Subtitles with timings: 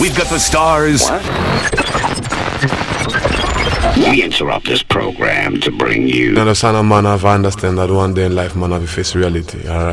[0.00, 1.10] We've got the stars.
[4.10, 6.32] We interrupt this program to bring you.
[6.32, 9.14] You understand, a man have understand that one day in life, man have to face
[9.14, 9.68] reality.
[9.68, 9.84] All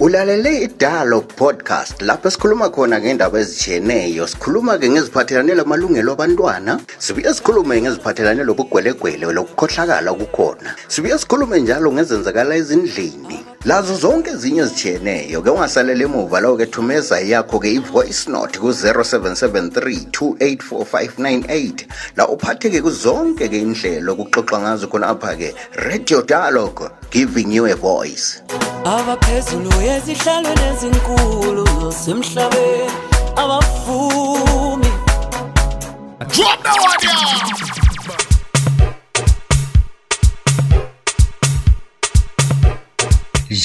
[0.00, 4.26] ulalele idialog podcast lapho esikhuluma khona ngendaba ezitshiyeneyo.
[4.26, 10.74] Sikhuluma ke ngeziphathelane lamalungelo abantwana sibuye sikhulume ngeziphathelane lobugwelegwele lokukhohlakala kukhona.
[10.88, 13.44] Sibuye sikhulume njalo ngezenzakala ezindlini.
[13.64, 20.08] Lazo zonke ezinye ezitshiyeneyo ke ungasalele emuva lawo ke thumeza yakho ke i-voice note ku-0773
[20.10, 21.84] 284598
[22.16, 27.76] la uphatheke kuzonke ke indlela okuxoxa ngazo khona apha ke radio dialogue giving you a
[27.76, 28.40] voice.
[28.84, 32.88] Abaphezulu ezihlalweni ezinkulu semhlabeni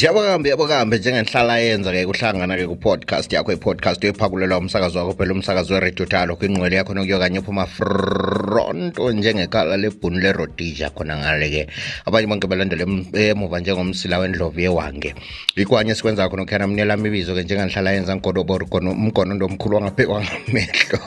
[0.03, 6.35] yabakambe yabakambe njengenhlala yenza-ke kuhlangana-ke ku-podcast yakho i-podcast ephakulelwa umsakazo wakho phela umsakazo weredio talo
[6.35, 11.67] kwingqwele yakho nokuyo kanye uphuma fronto njengekhala lebhuni lerodija khona ngale-ke.
[12.05, 15.15] Abanye bonke belandela em- emuva njengomsila wendlovu yewange.
[15.55, 20.99] Ikwanye sikwenza khona ukhana mnela imibizo-ke njengenhlala yenza ngodobor umgonondo omkhulu wangaphe wangamehlo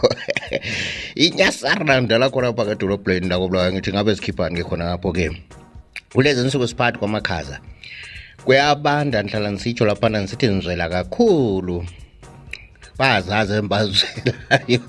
[1.27, 5.31] inyasaranda lakhona phakathi edolobheni lakobulawayo ngithi ngabe zikhiphani-ke khona ngapho-ke
[6.15, 7.59] kulezi nsuku siphakathi kwamakhaza.
[8.45, 11.87] Kuyabanda ndihlala ndisitsho laphana ndisithi nizwela kakhulu.
[12.99, 14.83] Bazazi embazwelayo.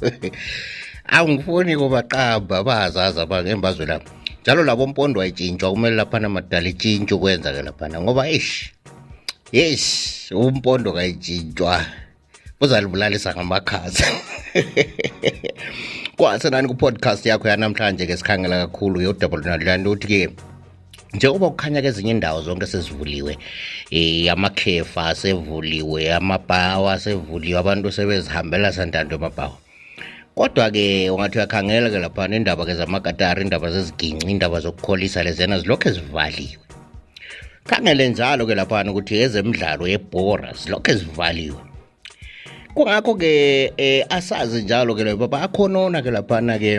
[1.15, 4.11] Angifuni kubaqamba bazazi abangembazwe lapha
[4.41, 8.71] njalo labo mpondo ayitshintshwa kumele laphana madala itshintshwe ukwenza-ke laphana ngoba ish
[9.51, 11.85] yes umpondo kayitshintshwa.
[12.61, 14.05] Uzalibulalisa ngamakhaza.
[16.17, 20.48] Kwasenani ku-podcast yakho yanamhlanje-ke sikhangela kakhulu yodabulonalandi ukuthi-ke
[21.13, 23.37] njengoba kukhanya kezinye indawo zonke sezivuliwe
[23.91, 29.57] eh amakhefa asevuliwe amabhawa asevuliwe abantu sebezihambela santando amabhawa
[30.39, 36.63] kodwa-ke ungathi uyakhangela-ke laphana indaba-ke zamakatari indaba zeziginci indaba zokukholisa lezena zilokhu zivaliwe.
[37.67, 41.61] Khangele njalo-ke laphana ukuthi ezemidlalo yebhora zilokhu zivaliwe.
[42.73, 43.31] Kungakho-ke
[43.77, 46.71] eh, asazi njalo-ke leyo bakhonona-ke laphana-ke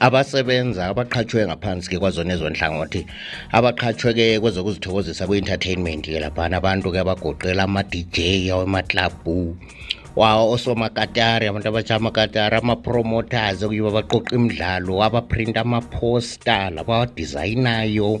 [0.00, 3.06] abasebenza abaqhatshwe ngaphansi-ke kwazona ezo nhlangothi.
[3.52, 6.56] Abaqhatshwe-ke kwezokuzithokozisa kwe-entertainment-ke laphana.
[6.60, 8.16] Abantu-ke abagoqela ama-dj
[8.52, 9.56] awemaklabhu
[10.16, 18.20] osomakatari abantu abatsha amakatari ama-promoters okuyibo abaqoqa imidlalo abaprinta amaposta laba awadizayinayo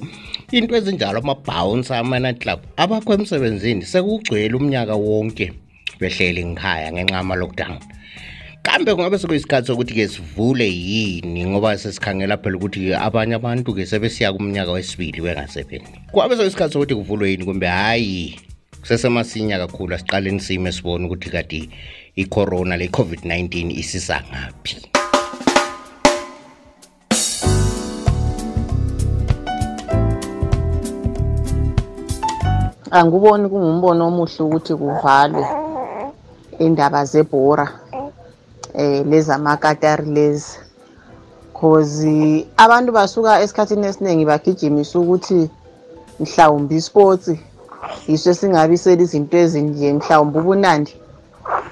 [0.56, 3.84] into ezinjalo ama-bounce ama-nightclub abakho emsebenzini.
[3.84, 5.52] Sekugcwele umnyaka wonke
[6.00, 7.76] behleli ngikhaya ngenxa yama-lockdown.
[8.62, 11.46] Kambe kungabe sekuyisikhathi sokuthi-ke sivule yini?
[11.46, 15.92] Ngoba sesikhangela phela ukuthi abanye abantu-ke sebesiya kumnyaka wesibili wengasebenzi.
[16.12, 17.44] Kungabe sekuyisikhathi sokuthi kuvulwe yini?
[17.44, 18.38] Kumbe hhayi
[18.80, 21.68] kusesemasinya kakhulu asiqaleni sime sibone ukuthi kade
[22.16, 24.76] i-corona le-covid-19 isisa ngaphi.
[32.90, 35.46] Angiboni kungumbono omuhle ukuthi kuvalwe
[36.58, 37.81] indaba zebhora.
[38.74, 40.58] Eh lezamakatari lezi
[41.52, 45.50] cause abantu basuka esikhathini esiningi bagijimisa ukuthi
[46.20, 47.30] mhlawumbe isports
[48.08, 50.96] yiso esingabisela izinto ezinje mhlawumbe ubunandi.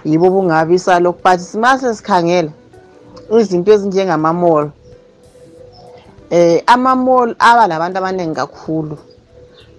[0.05, 2.51] Yibo bungabisa lokhu but simase sikhangela
[3.41, 4.71] izinto ezinjengamamall.
[6.31, 8.99] Eh ama-mall aba nabantu abaningi kakhulu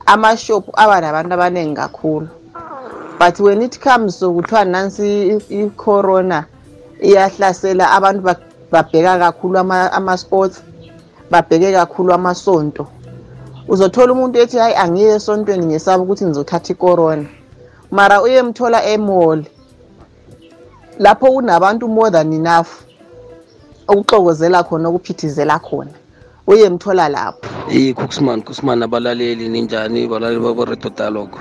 [0.05, 2.27] ama-shop aba nabantu abaningi kakhulu.
[3.19, 6.45] But when it comes sokuthiwa nansi i-corona
[7.01, 10.63] iyahlasela abantu ba- babheka kakhulu ama- ama-sports
[11.31, 12.87] babheke kakhulu amasonto.
[13.67, 17.25] Uzothola umuntu ethi hayi angiye esontweni ngesaba ukuthi ngizothatha ikorona
[17.91, 19.43] mara uyemthola emall
[20.99, 22.69] lapho kunabantu more than enough
[23.87, 25.91] okuxokozela khona okuphithizela khona.
[26.47, 27.47] Uyemthola lapho.
[27.69, 30.07] Hey Cooksman, Cooksman abalaleli ninjani?
[30.07, 31.37] Balaleli baboredo dialogue.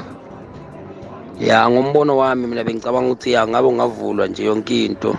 [1.40, 5.16] Ya ngombono wami mina bengicabanga ukuthi ya ngabe ungavulwa nje yonke into.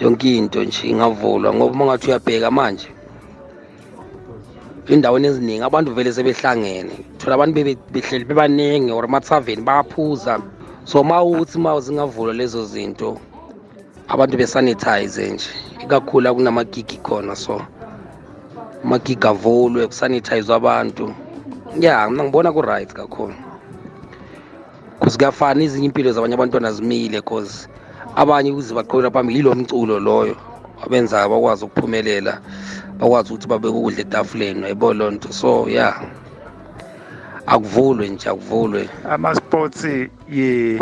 [0.00, 2.88] Yonke into nje ingavulwa ngoba mangathi uyabheka manje.
[4.88, 6.94] Indaweni eziningi abantu vele sebehlangene.
[7.18, 10.40] Thola abantu bebe- behleli bebaningi or amathaveni bayaphuza.
[10.84, 13.18] So mawuthi mawu zingavulwa lezo zinto
[14.08, 15.50] abantu besanitize nje.
[15.82, 17.60] Ikakhulu kunamagigi khona so.
[18.84, 21.14] amagiga avulwe kusanithayizwe abantu
[21.80, 23.34] ya mina ngibona ku-right kakhulu
[25.00, 27.66] cause kuyafana ezinye impilo zabanye abantwana zimile cause
[28.14, 30.36] abanye ukuze baqhubela phambili yilo mculo loyo
[30.84, 32.40] abenzayo bakwazi ukuphumelela
[32.98, 35.32] bakwazi ukuthi babeke ukudla etafuleni ayibo loo nto.
[35.32, 35.94] So ya
[37.46, 38.88] akuvulwe nje akuvulwe.
[39.10, 39.84] Ama-sports
[40.28, 40.80] ye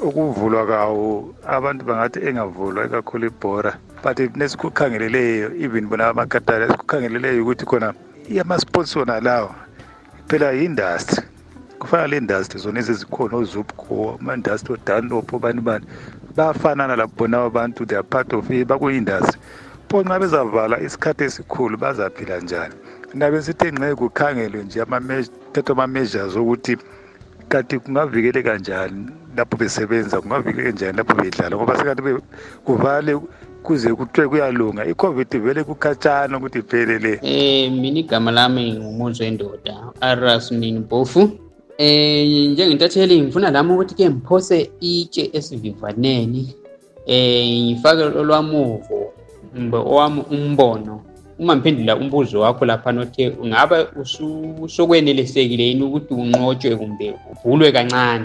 [0.00, 3.78] ukuvulwa kawo abantu bangathi engavulwa ikakhulu ibhora.
[4.02, 7.94] But nesikukhangeleleyo even bona amakatara esikukhangeleleyo ukuthi khona
[8.40, 9.54] ama-sports wona lawo
[10.28, 11.24] phela yi-industry.
[11.78, 15.86] Kufana le-industry zona ezezikhona ozupco ama-industry odanlop obani bani.
[16.38, 19.40] Bayafanana lapho bona abantu they are part of it baku-industry.
[19.88, 22.74] Pho nxa bezavala isikhathi esikhulu bazaphila njani?
[23.14, 24.84] Nabe sithe nxe kukhangelwe nje
[25.52, 26.76] thathwa ama-measures okuthi
[27.48, 31.56] kanti kungavikeleka njani lapho besebenza kungavikeleka njani lapho bedlala?
[31.56, 32.02] Ngoba sekathi
[32.64, 33.20] kuvale
[33.62, 34.84] kuze kuthiwe kuyalunga.
[34.84, 41.47] I-covid vele kukhatshana ukuthi iphelele Eh mina igama lami ngumuzi wendoda Arasmin Bofu.
[41.78, 46.54] Eh njengentatheli ngifuna lami ukuthi ke ngiphose itshe esivivaneni.
[47.06, 49.12] Eh ngifake olwamuvo
[49.54, 51.00] mbe owami umbono.
[51.38, 53.86] Uma ngiphendula umbuzo wakho lapha nothe ungabe
[54.62, 58.24] usukwenelisekile yini ukuthi unqotshwe kumbe uvulwe kancane.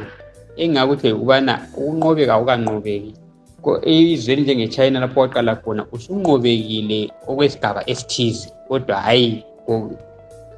[0.57, 3.13] Engingakuthi ukubana ukunqobeka awukanqobeki.
[3.85, 9.43] Izweni njenge-china lapho waqala khona usunqobekile okwesigaba esithize kodwa hhayi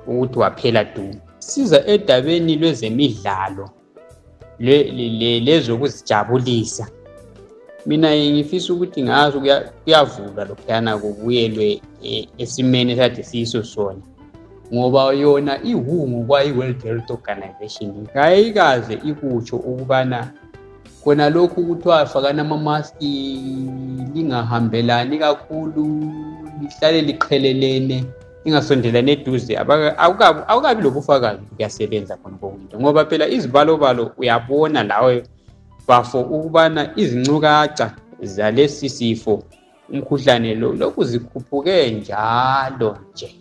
[0.08, 1.16] ukuthi waphela du
[1.46, 3.70] siza edabeni lwezemidlalo
[4.60, 6.88] le- le- le- lezokuzijabulisa.
[7.86, 14.02] Mina ngifisa ukuthi ngazi kuya- kuyavulwa lokhuyana kubuyelwe eh, esimeni ekade siyiso sona
[14.74, 18.08] ngoba yona ihungu kwayi-world health organization.
[18.14, 20.32] Kayikaze ikutsho ukubana
[21.04, 23.40] khona lokhu kuthiwa fakani amamaski
[24.14, 26.12] lingahambelani kakhulu
[26.62, 28.06] lihlale liqhelelene.
[28.46, 35.24] Lingasondelani eduze akukabi lobufakazi kuyasebenza khona kokunto ngoba phela izibalobalo uyabona lawe
[35.88, 37.90] bafo ukubana izincukaca
[38.22, 39.44] zalesi sifo
[39.90, 43.36] umkhuhlane lo lokhu zikhuphuke njalo nje.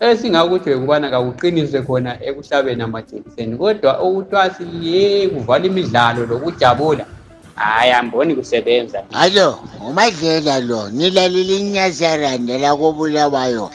[0.00, 7.06] Esingakuthi ukubana kakuqiniswe khona ekuhlabeni amajekiseni kodwa okuthiwa siye kuvala imidlalo lokujabula.
[7.54, 9.02] Hhayi amboni kusebenza.
[9.12, 9.58] Alo,
[9.88, 13.70] umadlela lo, nilalile inyazaranda lakobulawayo.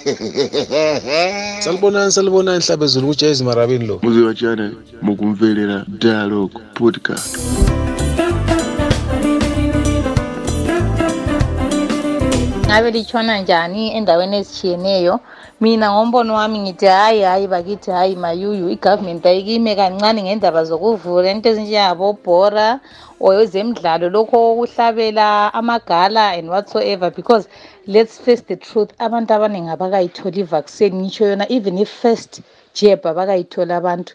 [1.63, 3.99] salibonani salibonani hlabezulu kujezi marabini lo.
[4.03, 4.71] Muziwachana
[5.01, 7.39] mukumvelela dialogue podcast.
[12.69, 15.19] Ngabe litshona njani endaweni ezitshiyeneyo?
[15.61, 21.49] Mina ngombono wami ngithi hayi hayi bakithi hayi mayuyu igovernment ayikime kancane ngendaba zokuvula into
[21.49, 22.79] ezinjengabobhora
[23.19, 24.07] or ezemidlalo.
[24.09, 27.49] Lokho okuhlabela amagala and whatsoever because
[27.87, 32.39] let's face the truth abantu abaningi abakayitholi ivaccine ngitsho yona even i-first
[32.73, 34.13] jab abakayitholi abantu.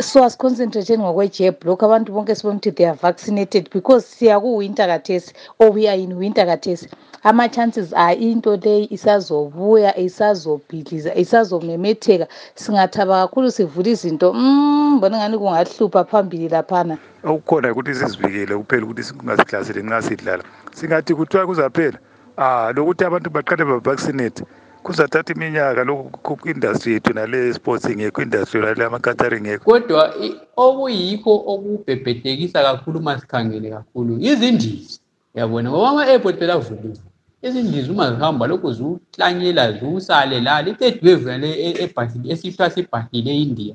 [0.00, 5.32] So asiconcentrate ngokwe-jab lokhu abantu bonke sibona ukuthi they are vaccinated because siya ku-winter kathesi
[5.58, 6.88] or we are in winter kathesi.
[7.24, 12.26] Ama-chances are into leyi isazobuya isazobhidliza isazomemetheka.
[12.54, 16.98] Singathaba kakhulu sivula izinto mm, mbona ngani kungahlupha phambili laphana.
[17.24, 20.44] Okukhona ukuthi sizivikele kuphela ukuthi singazihlaseli nxa sidlala.
[20.72, 21.98] Singathi kuthiwa kuzaphela
[22.36, 24.42] ah lokuthi abantu baqale bavaccinate
[24.82, 29.64] kuzathatha iminyaka lokhu ku-industry yethu nale sports ingekho industry nale amakatari ingekho.
[29.64, 35.00] Kodwa i- okuyikho okubhebhedekisa kakhulu uma sikhangele kakhulu izindizi
[35.34, 36.96] yabona ngoba ama-airport phela avuliwe
[37.42, 43.74] izindizi uma zihamba lokhu ziwuhlanyela ziwusale la le-third wave yale e- ebhahile esithiwa sibhahile e-india.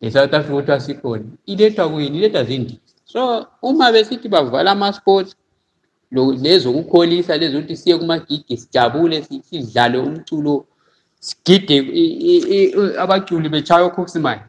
[0.00, 1.24] Le-south africa kuthiwa sikhona.
[1.46, 2.18] Ilethwa kuyini?
[2.18, 5.36] Ilethwa zindizi so uma besithi bavala ama-sports
[6.12, 10.64] lo- lezokukholisa lezokuthi siye kumagigi sijabule si- sidlale umculo
[11.20, 11.76] sigide
[12.98, 14.40] abaculi betshaya okhokusimani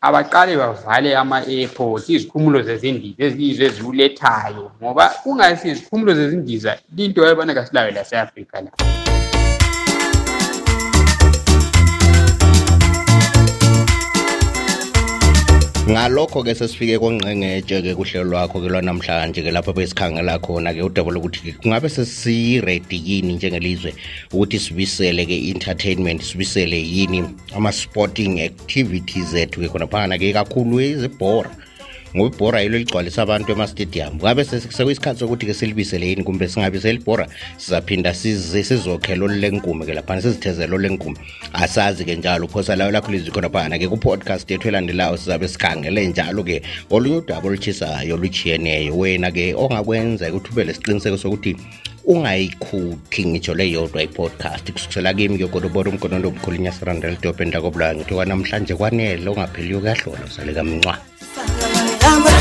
[0.00, 8.60] abaqale bavale ama-airport izikhumulo zezindiza eziyizo eziwulethayo ngoba kungasi izikhumulo zezindiza linto yayibona kasilayo lase-afrika
[8.60, 8.70] la.
[15.86, 23.94] Ngalokho-ke sesifike kongqengetshe-ke kuhlelo lwakho-ke lwanamhlanje-ke lapho besikhangela khona-ke udaba lokuthi kungabe sesiredi yini njengelizwe
[24.34, 27.22] ukuthi sibisele-ke i-entertainment sibisele yini
[27.54, 31.54] ama-sporting activities ethu-ke khona phana-ke kakhulu ezebhora
[32.14, 38.14] ngoba ibhora yilo ligcwalisa abantu emastadium ngabe sekuyisikhathi sokuthi-ke silibisele yini kumbe singabiseli ibhora sizaphinda
[38.14, 41.16] size sizokhela olulenkume-ke laphana sizithezele olulenkume
[41.52, 47.16] asazi-ke njalo uphosa layo lakho lizwi khona phana-ke ku-podcast yethu elandelayo sizabe sikhangele njalo-ke olunye
[47.16, 51.56] udaba olutshisayo oluchiyeneyo wena-ke ongakwenza ukuthi ube lesiqiniseko sokuthi
[52.06, 54.72] ungayikhuthi ngitsho leyodwa i-podcast.
[54.72, 60.94] Kusukisela kimi-ke kodobora umgonondo omkhulu inyasirandela dobhenda kobulayo ngithi wanamhlanje kwanele ongapheliyo kuyahlola usale kamncwa
[62.08, 62.36] I'm a